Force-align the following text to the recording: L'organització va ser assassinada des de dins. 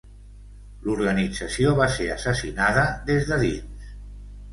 L'organització 0.85 1.73
va 1.79 1.87
ser 1.97 2.07
assassinada 2.13 2.87
des 3.11 3.29
de 3.33 3.39
dins. 3.45 3.93